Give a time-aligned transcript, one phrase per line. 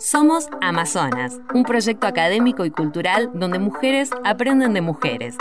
[0.00, 5.36] Somos Amazonas, un proyecto académico y cultural donde mujeres aprenden de mujeres.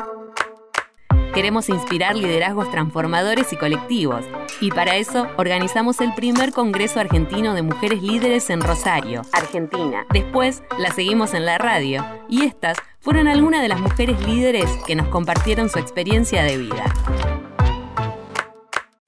[1.34, 4.26] Queremos inspirar liderazgos transformadores y colectivos,
[4.60, 10.06] y para eso organizamos el primer Congreso Argentino de Mujeres Líderes en Rosario, Argentina.
[10.12, 14.96] Después la seguimos en la radio, y estas fueron algunas de las mujeres líderes que
[14.98, 16.84] nos compartieron su experiencia de vida.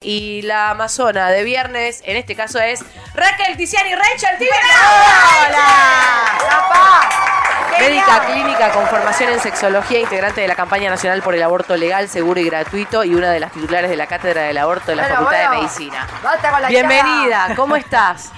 [0.02, 2.80] Y la amazona de viernes, en este caso es
[3.14, 4.56] Raquel Tiziani Rachel Tibera.
[5.46, 6.48] ¡Hola!
[6.48, 7.14] ¡La paz!
[7.78, 12.08] Médica clínica con formación en sexología, integrante de la campaña nacional por el aborto legal,
[12.08, 15.02] seguro y gratuito y una de las titulares de la cátedra del aborto de la
[15.04, 15.56] Bueno, Facultad de.
[15.56, 16.06] Medicina.
[16.22, 18.30] Basta con la Bienvenida, ¿cómo estás?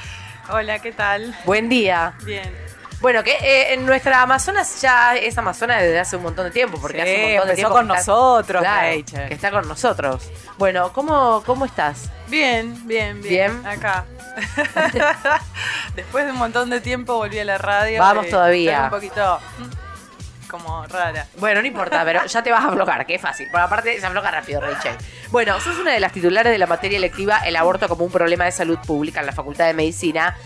[0.48, 1.36] Hola, ¿qué tal?
[1.44, 2.14] Buen día.
[2.22, 2.63] Bien.
[3.00, 6.78] Bueno, que eh, en nuestra Amazonas ya es Amazona desde hace un montón de tiempo,
[6.80, 9.28] porque Sí, hace un montón de empezó tiempo con que está- nosotros, Claro, Rachel.
[9.28, 10.30] que está con nosotros.
[10.58, 12.10] Bueno, ¿cómo, cómo estás?
[12.28, 13.62] Bien, bien, bien.
[13.62, 13.66] Bien.
[13.66, 14.04] Acá.
[15.94, 18.00] Después de un montón de tiempo volví a la radio.
[18.00, 18.72] Vamos todavía.
[18.72, 21.26] estoy un poquito mm, como rara.
[21.36, 23.48] Bueno, no importa, pero ya te vas a aflojar, que es fácil.
[23.50, 24.96] Por aparte, se afloja rápido, Rachel.
[25.30, 28.44] Bueno, sos una de las titulares de la materia electiva El aborto como un problema
[28.44, 30.36] de salud pública en la Facultad de Medicina,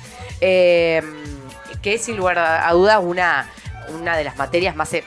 [0.40, 1.02] eh,
[1.82, 3.48] que es sin lugar a dudas una,
[3.88, 5.04] una de las materias más, eh,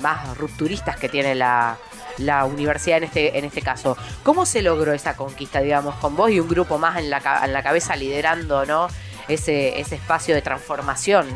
[0.00, 1.76] más rupturistas que tiene la,
[2.18, 3.96] la universidad en este, en este caso.
[4.22, 7.52] ¿Cómo se logró esa conquista, digamos, con vos y un grupo más en la, en
[7.52, 8.88] la cabeza liderando ¿no?
[9.28, 11.26] ese, ese espacio de transformación?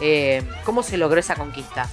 [0.00, 1.88] Eh, ¿Cómo se logró esa conquista?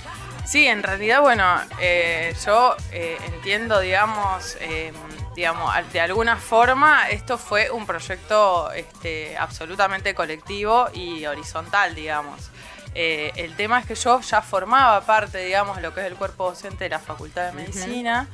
[0.45, 1.45] Sí, en realidad, bueno,
[1.79, 4.91] eh, yo eh, entiendo, digamos, eh,
[5.39, 12.51] digamos, de alguna forma esto fue un proyecto este, absolutamente colectivo y horizontal, digamos.
[12.93, 16.15] Eh, el tema es que yo ya formaba parte, digamos, de lo que es el
[16.15, 18.27] cuerpo docente de la Facultad de Medicina.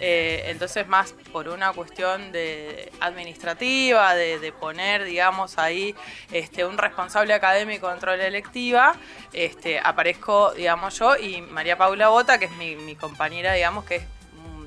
[0.00, 5.94] Eh, entonces, más por una cuestión de administrativa, de, de poner, digamos, ahí
[6.32, 8.96] este, un responsable académico dentro de la electiva,
[9.32, 13.96] este, aparezco, digamos, yo y María Paula Bota, que es mi, mi compañera, digamos, que
[13.96, 14.02] es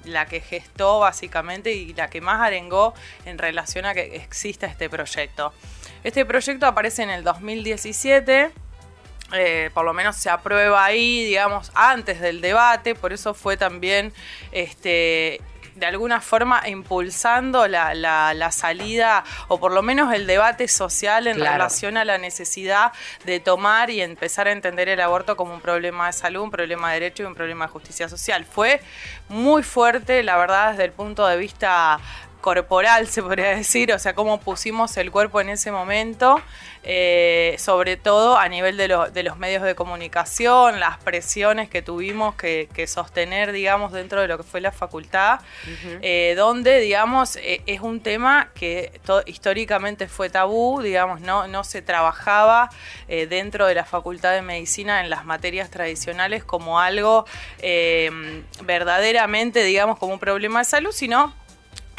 [0.06, 2.94] la que gestó básicamente y la que más arengó
[3.26, 5.54] en relación a que exista este proyecto.
[6.04, 8.52] Este proyecto aparece en el 2017
[9.34, 14.12] eh, por lo menos se aprueba ahí, digamos, antes del debate, por eso fue también,
[14.52, 15.40] este,
[15.76, 21.28] de alguna forma, impulsando la, la- la salida, o por lo menos el debate social
[21.28, 21.54] en Claro.
[21.54, 22.92] relación a la necesidad
[23.26, 26.90] de tomar y empezar a entender el aborto como un problema de salud, un problema
[26.92, 28.46] de derecho y un problema de justicia social.
[28.46, 28.82] Fue
[29.30, 32.00] muy fuerte, la verdad, desde el punto de vista
[32.42, 36.42] corporal, se podría decir, o sea, cómo pusimos el cuerpo en ese momento,
[36.84, 41.82] eh, sobre todo a nivel de, lo- de los medios de comunicación, las presiones que
[41.82, 45.40] tuvimos que, que sostener, digamos, dentro de lo que fue la facultad,
[46.02, 51.82] eh, donde, digamos, eh, es un tema que históricamente fue tabú, digamos, no, no se
[51.82, 52.70] trabajaba
[53.08, 57.26] dentro de la facultad de medicina en las materias tradicionales como algo
[58.64, 61.34] verdaderamente, digamos, como un problema de salud, sino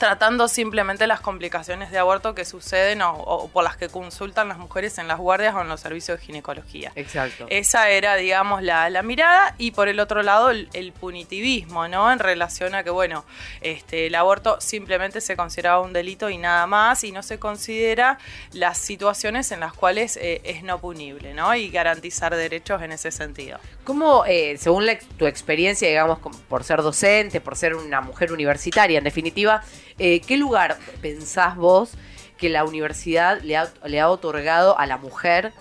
[0.02, 4.58] tratando simplemente las complicaciones de aborto que suceden o, o por las que consultan las
[4.58, 6.90] mujeres en las guardias o en los servicios de ginecología.
[6.96, 7.46] Exacto.
[7.50, 12.10] Esa era, digamos, la, la mirada y por el otro lado el, el punitivismo, ¿no?
[12.10, 13.24] En relación a que, bueno,
[13.60, 18.18] este, el aborto simplemente se consideraba un delito y nada más y no se considera
[18.52, 21.54] las situaciones en las cuales eh, es no punible, ¿no?
[21.54, 23.60] Y garantizar derechos en ese sentido.
[23.84, 26.18] ¿Cómo, eh, según la tu experiencia, digamos,
[26.48, 29.62] por ser docente, por ser una mujer universitaria, en definitiva,
[29.98, 31.92] eh, qué lugar pensás vos
[32.38, 35.52] que la universidad le ha, otorgado a la mujer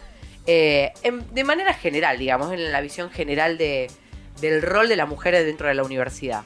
[0.47, 3.89] eh, de manera general, digamos, en la visión general de,
[4.41, 6.43] del rol de la mujer dentro de la universidad?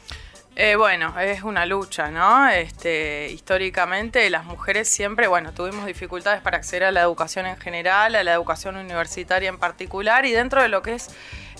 [0.57, 2.47] Eh, bueno, es una lucha, ¿no?
[2.47, 8.15] Este, históricamente las mujeres siempre, bueno, tuvimos dificultades para acceder a la educación en general,
[8.15, 11.09] a la educación universitaria en particular y dentro de lo que es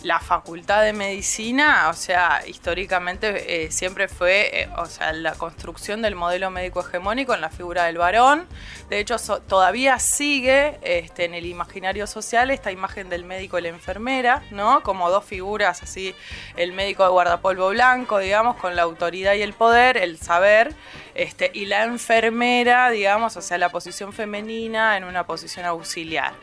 [0.04, 6.02] la facultad de medicina, o sea, históricamente eh, siempre fue, eh, o sea, la construcción
[6.02, 8.48] del modelo médico hegemónico en la figura del varón.
[8.90, 9.18] De hecho,
[9.48, 14.84] todavía sigue este, en el imaginario social esta imagen del médico y la enfermera, ¿no?
[14.84, 16.14] Como dos figuras así,
[16.56, 20.76] el médico de guardapolvo blanco, digamos, con la autoridad y el poder, el saber,
[21.16, 26.34] este, y la enfermera, digamos, o sea, la posición femenina en una posición auxiliar.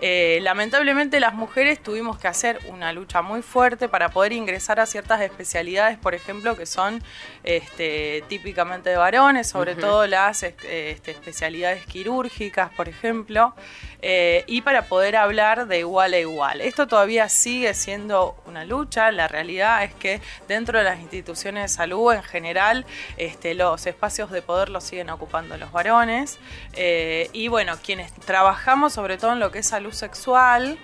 [0.00, 4.86] Eh, lamentablemente las mujeres tuvimos que hacer una lucha muy fuerte para poder ingresar a
[4.86, 7.02] ciertas especialidades, por ejemplo, que son
[7.44, 13.54] este, típicamente de varones, sobre todo las este, especialidades quirúrgicas, por ejemplo,
[14.02, 16.60] eh, y para poder hablar de igual a igual.
[16.60, 21.68] Esto todavía sigue siendo una lucha, la realidad es que dentro de las instituciones de
[21.68, 22.86] salud en general,
[23.16, 26.38] este, los espacios de poder los siguen ocupando los varones.
[26.74, 30.78] Eh, y bueno, quienes trabajamos sobre todo en lo que es salud sexual,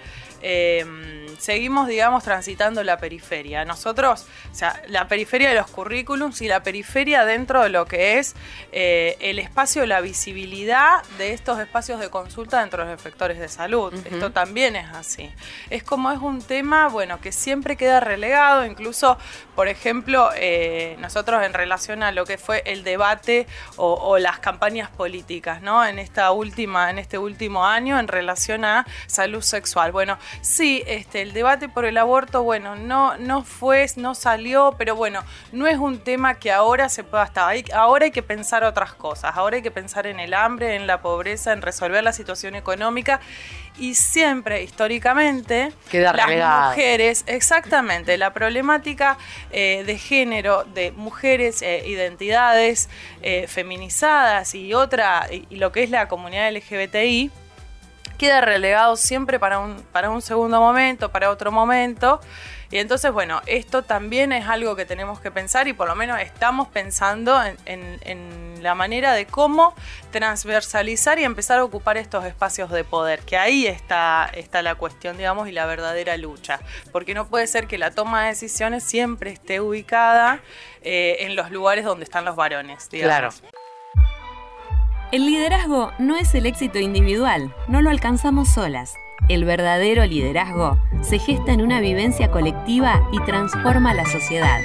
[0.47, 3.65] Em, seguimos, digamos, transitando la periferia.
[3.65, 8.19] Nosotros, o sea, la periferia de los currículums y la periferia dentro de lo que
[8.19, 8.35] es
[8.71, 13.49] eh, el espacio, la visibilidad de estos espacios de consulta dentro de los efectores de
[13.49, 13.95] salud.
[14.05, 15.31] Esto también es así.
[15.71, 19.17] Es como es un tema, bueno, que siempre queda relegado, incluso,
[19.55, 23.47] por ejemplo, eh, nosotros en relación a lo que fue el debate
[23.77, 25.87] o, o las campañas políticas, ¿no?
[25.87, 29.91] En esta última, en este último año, en relación a salud sexual.
[29.91, 34.97] Bueno, Sí, este, el debate por el aborto, bueno, no, no fue, no salió, pero
[34.97, 35.23] bueno,
[35.53, 37.55] no es un tema que ahora se pueda estar.
[37.75, 39.37] ahora hay que pensar otras cosas.
[39.37, 43.21] Ahora hay que pensar en el hambre, en la pobreza, en resolver la situación económica.
[43.77, 49.19] Y siempre, históricamente, las mujeres, exactamente, la problemática
[49.51, 52.89] eh, de género de mujeres, eh, identidades
[53.23, 57.33] eh, feminizadas y otra, y lo que es la comunidad LGBTI,
[58.15, 62.21] queda relegado siempre para un, para un segundo momento, para otro momento.
[62.75, 66.21] Y entonces, bueno, esto también es algo que tenemos que pensar y por lo menos
[66.21, 69.75] estamos pensando en, la manera de cómo
[70.11, 75.19] transversalizar y empezar a ocupar estos espacios de poder, que ahí está, está la cuestión,
[75.19, 76.61] digamos, y la verdadera lucha.
[76.91, 80.41] Porque no puede ser que la toma de decisiones siempre esté ubicada
[80.83, 83.41] eh, en los lugares donde están los varones, digamos.
[83.41, 83.64] Claro.
[85.15, 88.97] El liderazgo no es el éxito individual, no lo alcanzamos solas.
[89.29, 94.59] El verdadero liderazgo se gesta en una vivencia colectiva y transforma la sociedad.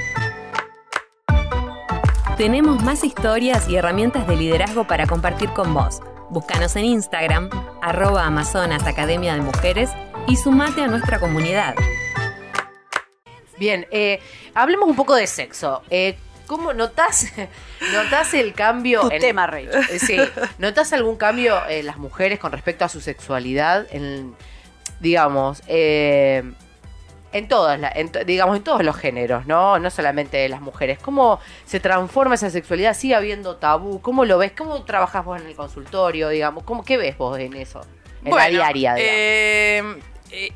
[2.35, 6.01] Tenemos más historias y herramientas de liderazgo para compartir con vos.
[6.31, 7.51] Búscanos en Instagram,
[7.83, 9.91] arroba Amazonas Academia de Mujeres
[10.27, 11.75] y sumate a nuestra comunidad.
[13.59, 14.19] Bien, eh,
[14.55, 15.83] hablemos un poco de sexo.
[15.91, 16.17] Eh,
[16.49, 17.31] ¿Cómo notas,
[17.93, 19.01] notas el cambio?
[19.01, 19.69] Tu tema, Rey.
[19.91, 20.17] Eh, sí.
[20.57, 23.85] ¿Notas algún cambio en las mujeres con respecto a su sexualidad?
[23.91, 24.33] En,
[24.99, 26.41] digamos, eh,
[27.33, 27.79] en todas,
[28.25, 29.77] digamos, en todos los géneros, ¿no?
[29.77, 30.97] No solamente las mujeres.
[30.97, 32.95] ¿Cómo se transforma esa sexualidad?
[32.95, 34.01] ¿Sigue habiendo tabú?
[34.01, 34.51] ¿Cómo lo ves?
[34.53, 36.63] ¿Cómo trabajas vos en el consultorio, digamos?
[36.63, 37.81] ¿Cómo, ¿Qué ves vos en eso?
[38.25, 38.99] En la diaria, digamos.
[38.99, 39.99] Eh,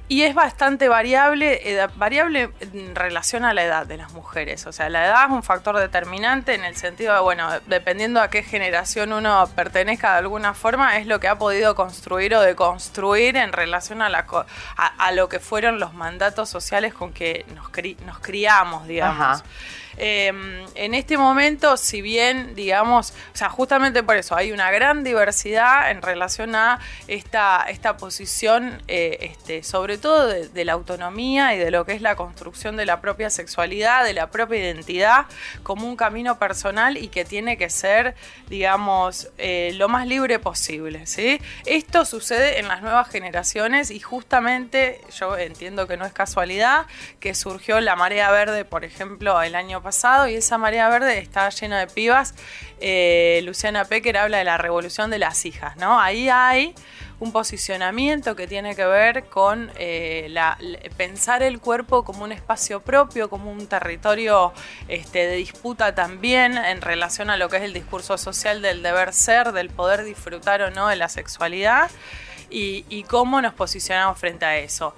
[0.08, 4.68] y es bastante variable, eh, variable en relación a la edad de las mujeres.
[4.68, 8.30] O sea, la edad es un factor determinante en el sentido de, bueno, dependiendo a
[8.30, 13.36] qué generación uno pertenezca de alguna forma, es lo que ha podido construir o deconstruir
[13.36, 14.26] en relación a, la,
[14.78, 17.72] a, lo que fueron los mandatos sociales con que nos,
[18.06, 19.44] nos criamos, digamos.
[19.98, 25.04] Em, en este momento, si bien, digamos, o sea, justamente por eso hay una gran
[25.04, 31.58] diversidad en relación a esta, esta posición, eh, este, sobre todo de, la autonomía y
[31.58, 35.26] de lo que es la construcción de la propia sexualidad, de la propia identidad,
[35.62, 38.16] como un camino personal y que tiene que ser,
[38.48, 41.06] digamos, eh, lo más libre posible.
[41.06, 41.42] ¿sí?
[41.66, 46.86] Esto sucede en las nuevas generaciones y justamente yo entiendo que no es casualidad
[47.20, 51.50] que surgió la marea verde, por ejemplo, el año pasado y esa marea verde está
[51.50, 52.34] llena de pibas.
[52.80, 56.00] Eh, Luciana Pecker habla de la revolución de las hijas, ¿no?
[56.00, 56.74] Ahí hay
[57.20, 60.34] un posicionamiento que tiene que ver con eh,
[60.98, 64.54] pensar el cuerpo como un espacio propio, como un territorio
[64.88, 69.14] este, de disputa también en relación a lo que es el discurso social del deber
[69.14, 71.92] ser, del poder disfrutar o no de la sexualidad
[72.56, 74.94] y cómo nos posicionamos frente a eso.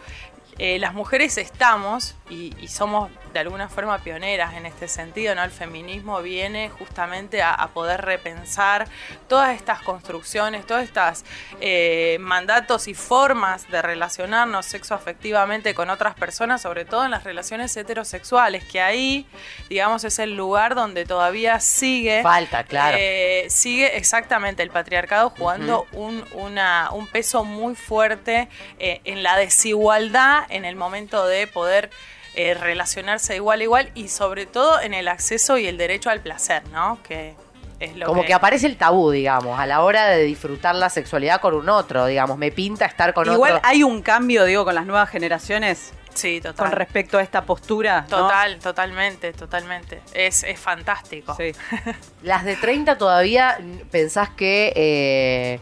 [0.57, 5.44] Eh, las mujeres estamos y, somos de alguna forma pioneras en este sentido, ¿no?
[5.44, 8.88] El feminismo viene justamente a, poder repensar
[9.27, 11.25] todas estas construcciones, todas estas
[11.60, 17.75] eh, mandatos y formas de relacionarnos sexoafectivamente con otras personas, sobre todo en las relaciones
[17.75, 19.27] heterosexuales, que ahí,
[19.68, 22.24] digamos, es el lugar donde todavía sigue.
[22.24, 22.98] Falta, claro.
[23.00, 28.48] Eh, sigue exactamente el patriarcado jugando un, un peso muy fuerte
[28.80, 31.90] en la desigualdad en el momento de poder
[32.36, 36.20] eh, relacionarse igual a igual y sobre todo en el acceso y el derecho al
[36.20, 37.00] placer, ¿no?
[37.04, 37.34] Que
[37.80, 38.34] es lo Como que...
[38.34, 42.38] aparece el tabú, digamos, a la hora de disfrutar la sexualidad con un otro, digamos,
[42.38, 43.34] me pinta estar con otro.
[43.34, 45.94] Igual hay un cambio, digo, con las nuevas generaciones.
[46.14, 46.70] Sí, total.
[46.70, 48.06] Con respecto a esta postura.
[48.10, 50.02] Total, totalmente, totalmente.
[50.14, 51.36] Es, es fantástico.
[51.36, 51.52] Sí.
[52.24, 53.58] Las de 30 todavía
[53.92, 54.74] pensás que...
[54.75, 55.60] Eh,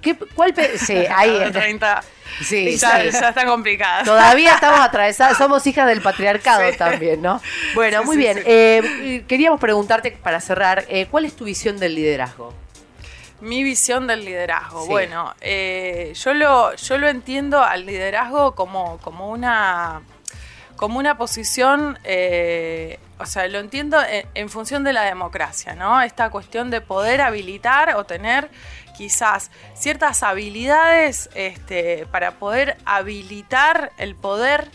[0.00, 0.54] ¿qué, ¿Cuál?
[0.78, 1.50] Sí, hay...
[1.52, 2.02] 30
[2.42, 4.04] Sí, ya, está complicada.
[4.04, 7.40] Todavía estamos atravesadas, somos hijas del patriarcado también, ¿no?
[7.74, 8.40] Bueno, muy bien.
[8.46, 12.54] Eh, queríamos preguntarte para cerrar, eh, ¿cuál es tu visión del liderazgo?
[13.40, 14.86] Mi visión del liderazgo.
[14.86, 20.02] Bueno, eh, yo, lo, yo lo entiendo al liderazgo como, como una
[20.76, 26.00] como una posición, eh, o sea, lo entiendo en, en función de la democracia, ¿no?
[26.00, 28.48] Esta cuestión de poder habilitar o tener
[29.00, 34.68] quizás ciertas habilidades este, para poder habilitar el poder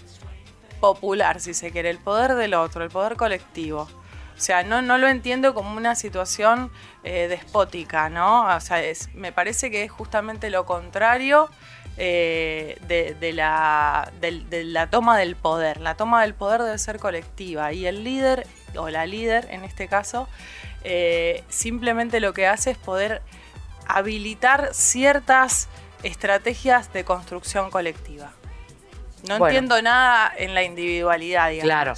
[0.79, 3.81] popular, si se quiere, el poder del otro, el poder colectivo.
[3.81, 6.71] O sea, no, no lo entiendo como una situación
[7.03, 8.47] eh, despótica, ¿no?
[8.47, 8.81] O sea,
[9.13, 11.47] me parece que es justamente lo contrario
[11.95, 15.81] eh, de, la, de la toma del poder.
[15.81, 19.87] La toma del poder debe ser colectiva y el líder, o la líder en este
[19.87, 20.27] caso,
[20.83, 23.21] eh, simplemente lo que hace es poder
[23.87, 25.67] habilitar ciertas
[26.03, 28.31] estrategias de construcción colectiva.
[29.27, 29.47] No Bueno.
[29.47, 31.65] entiendo nada en la individualidad, digamos.
[31.65, 31.93] Claro.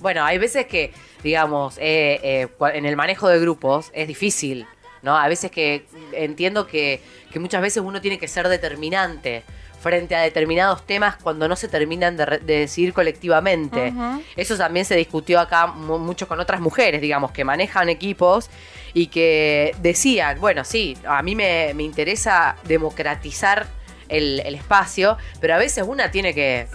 [0.00, 4.66] Bueno, hay veces que, digamos, eh, eh, en el manejo de grupos es difícil,
[5.02, 5.16] ¿no?
[5.16, 7.02] A veces que entiendo que,
[7.32, 9.44] que muchas veces uno tiene que ser determinante
[9.84, 13.92] frente a determinados temas cuando no se terminan de, de decidir colectivamente.
[14.34, 18.48] Eso también se discutió acá mu- mucho con otras mujeres, digamos, que manejan equipos
[18.94, 23.66] y que decían, bueno, sí, a mí me, me interesa democratizar
[24.08, 26.66] el, el espacio, pero a veces una tiene que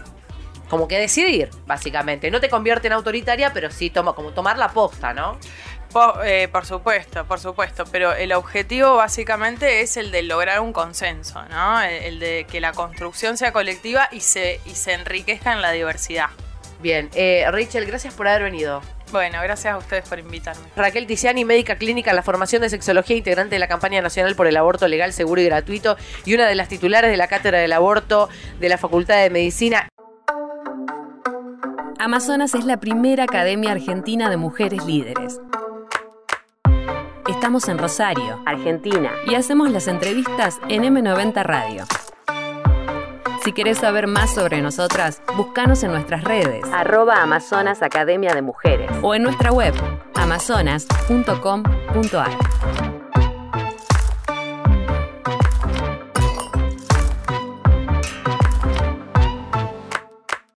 [0.69, 2.29] como que decidir, básicamente.
[2.29, 5.39] No te convierte en autoritaria, pero sí toma, como tomar la posta, ¿no?
[6.23, 11.43] Eh, por supuesto, por supuesto, pero el objetivo básicamente es el de lograr un consenso,
[11.49, 11.81] ¿no?
[11.81, 15.71] El, el de que la construcción sea colectiva y se, y se enriquezca en la
[15.71, 16.27] diversidad.
[16.79, 18.81] Bien, eh, Rachel, gracias por haber venido.
[19.11, 20.61] Bueno, gracias a ustedes por invitarme.
[20.75, 24.45] Raquel Tiziani, médica clínica en la formación de sexología, integrante de la campaña nacional por
[24.45, 27.73] el aborto legal, seguro y gratuito, y una de las titulares de la cátedra del
[27.73, 28.29] aborto
[28.59, 29.89] de la Facultad de Medicina.
[31.97, 35.41] Amazonas es la primera academia argentina de mujeres líderes.
[37.29, 41.83] Estamos en Rosario, Argentina, y hacemos las entrevistas en M90 Radio.
[43.43, 48.89] Si querés saber más sobre nosotras, búscanos en nuestras redes, arroba Amazonas Academia de Mujeres,
[49.03, 49.75] o en nuestra web,
[50.15, 52.31] amazonas.com.ar.